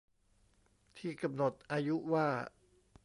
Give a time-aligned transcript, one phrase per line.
[0.97, 2.27] ที่กำหนดอายุว่า